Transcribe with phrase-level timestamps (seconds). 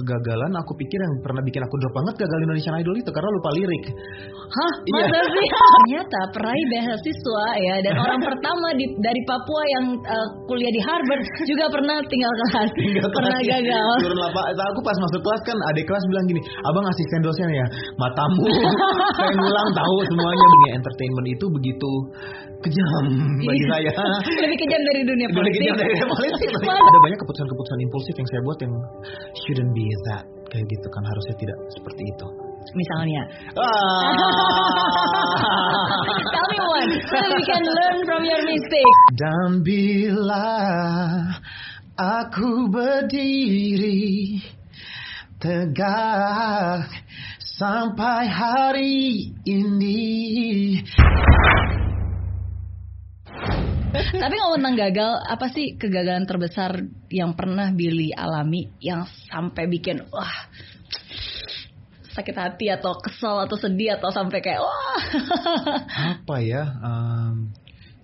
[0.00, 3.50] kegagalan aku pikir yang pernah bikin aku drop banget gagal Indonesian Idol itu karena lupa
[3.52, 3.84] lirik.
[4.50, 4.72] Hah?
[4.88, 5.04] Iya.
[5.06, 5.48] Masa sih?
[5.76, 11.22] Ternyata peraih beasiswa ya dan orang pertama di, dari Papua yang uh, kuliah di Harvard
[11.44, 12.70] juga pernah tinggal kelas.
[12.72, 13.94] Tinggal pernah kelas, gagal.
[14.00, 14.44] Turun lapak.
[14.56, 17.66] Aku pas masuk kelas kan adik kelas bilang gini, abang asisten dosen ya,
[18.00, 18.48] matamu.
[19.20, 20.46] Saya ngulang tahu semuanya.
[20.50, 21.92] Dunia entertainment itu begitu
[22.60, 22.86] kejam
[23.40, 23.70] bagi Iya.
[23.72, 23.90] saya.
[24.44, 25.60] Lebih kejam dari dunia Lebih politik.
[25.60, 26.48] kejam dari politik.
[26.68, 26.80] Mana?
[26.80, 28.74] Ada banyak keputusan-keputusan impulsif yang saya buat yang
[29.40, 32.26] shouldn't be that kayak gitu kan harusnya tidak seperti itu.
[32.70, 33.22] Misalnya.
[33.56, 34.12] Ah.
[36.34, 36.90] Tell me one.
[37.08, 38.94] So that we can learn from your mistake.
[39.16, 40.46] Dan bila
[41.96, 44.44] aku berdiri
[45.40, 46.84] tegak
[47.40, 49.79] sampai hari ini.
[54.20, 60.04] Tapi ngomong tentang gagal, apa sih kegagalan terbesar yang pernah Billy alami yang sampai bikin
[60.12, 60.36] wah
[62.10, 65.00] sakit hati atau kesel atau sedih atau sampai kayak wah.
[66.20, 67.48] Apa ya em,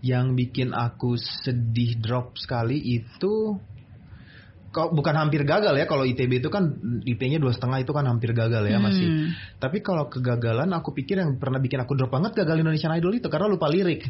[0.00, 3.60] yang bikin aku sedih drop sekali itu
[4.76, 6.76] kok bukan hampir gagal ya kalau ITB itu kan
[7.08, 9.08] IP-nya dua setengah itu kan hampir gagal ya masih.
[9.08, 9.32] Hmm.
[9.56, 13.32] Tapi kalau kegagalan aku pikir yang pernah bikin aku drop banget gagal Indonesian Idol itu
[13.32, 14.04] karena lupa lirik.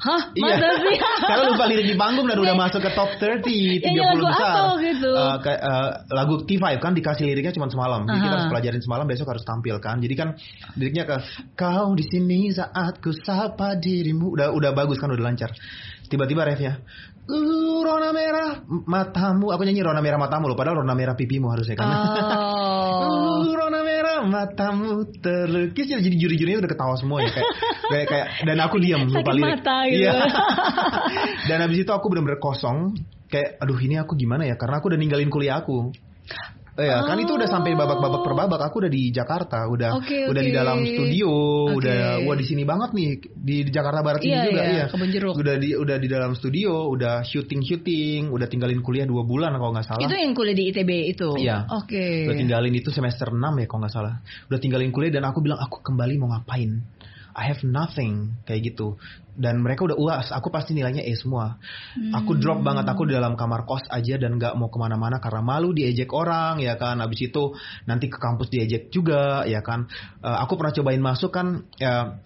[0.00, 0.32] Hah?
[0.32, 0.56] Iya.
[0.88, 0.96] Sih?
[1.28, 4.52] Karena lupa lirik di panggung dan udah masuk ke top 30, 30 Ya, besar.
[4.56, 5.10] apa gitu?
[5.10, 8.08] Eh, kayak, eh, lagu T5 kan dikasih liriknya cuma semalam.
[8.08, 8.36] Jadi kita Aha.
[8.40, 10.00] harus pelajarin semalam besok harus tampil kan.
[10.00, 10.28] Jadi kan
[10.78, 11.16] liriknya ke
[11.52, 14.32] kau di sini saat ku sapa dirimu.
[14.32, 15.52] Udah udah bagus kan udah lancar.
[16.08, 16.80] Tiba-tiba refnya
[17.28, 19.52] Uh, rona merah matamu.
[19.52, 20.56] Aku nyanyi rona merah matamu loh.
[20.56, 21.84] Padahal rona merah pipimu harusnya kan.
[21.84, 23.52] Oh.
[23.58, 27.48] Rona merah matamu terlukis jadi juri-jurinya udah ketawa semua ya kayak
[27.92, 29.44] kayak, kayak dan aku diam lupa lirik.
[29.44, 30.08] mata gitu.
[30.08, 30.12] Iya.
[31.52, 32.96] dan habis itu aku benar-benar kosong
[33.28, 35.92] kayak aduh ini aku gimana ya karena aku udah ninggalin kuliah aku.
[36.78, 38.60] Ya, kan itu udah sampai babak-babak per babak.
[38.70, 41.30] Aku udah di Jakarta, udah Oke, udah di dalam studio,
[41.74, 41.82] Oke.
[41.82, 45.06] udah wah di sini banget nih di, di Jakarta Barat ini Iya, juga iya, iya.
[45.10, 45.34] Jeruk.
[45.42, 49.74] Udah di udah di dalam studio, udah syuting syuting, udah tinggalin kuliah dua bulan kalau
[49.74, 50.06] nggak salah.
[50.06, 51.30] Itu yang kuliah di ITB itu.
[51.34, 51.66] Iya.
[51.66, 52.30] Oke.
[52.30, 54.14] Udah tinggalin itu semester 6 ya kalau nggak salah.
[54.46, 56.78] Udah tinggalin kuliah dan aku bilang aku kembali mau ngapain.
[57.38, 58.98] I have nothing kayak gitu.
[59.38, 61.62] Dan mereka udah uas, aku pasti nilainya E semua.
[62.10, 65.46] Aku drop banget, aku di dalam kamar kos aja dan nggak mau ke mana-mana karena
[65.46, 66.98] malu diejek orang ya kan.
[66.98, 67.54] Habis itu
[67.86, 69.86] nanti ke kampus diejek juga ya kan.
[70.26, 72.18] Eh, aku pernah cobain masuk kan ya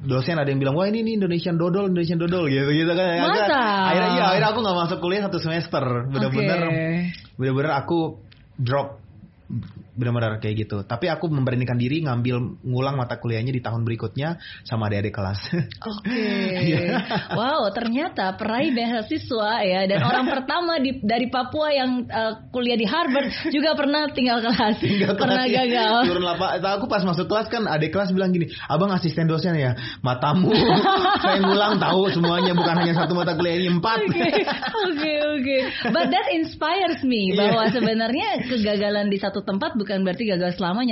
[0.00, 3.20] dosen ada yang bilang wah ini nih Indonesian dodol Indonesian dodol gitu gitu kan Ya?
[3.20, 3.44] Masa?
[3.92, 6.88] akhirnya iya akhirnya aku nggak masuk kuliah satu semester bener-bener Oke.
[7.36, 7.98] bener-bener aku
[8.56, 8.96] drop
[10.00, 10.82] benar-benar kayak gitu.
[10.82, 15.40] Tapi aku memberanikan diri ngambil ngulang mata kuliahnya di tahun berikutnya sama adik-adik kelas.
[15.92, 16.24] Oke.
[16.60, 16.98] Iya.
[17.36, 22.88] wow, ternyata peraih beasiswa ya dan orang pertama di dari Papua yang uh, kuliah di
[22.88, 24.80] Harvard juga pernah tinggal kelas.
[24.84, 25.62] Tinggal pernah kelas, ya.
[25.68, 25.96] gagal.
[26.10, 26.50] Turun lapak.
[26.80, 30.50] Aku pas masuk kelas kan adik kelas bilang gini, abang asisten dosen ya, matamu.
[31.20, 33.98] Saya ngulang tahu semuanya bukan hanya satu mata kuliah ini empat.
[34.06, 34.30] Oke,
[34.88, 35.56] oke, oke.
[35.92, 37.36] But that inspires me Iya.
[37.36, 40.86] bahwa sebenarnya kegagalan di satu tempat bukan berarti gagal selamanya,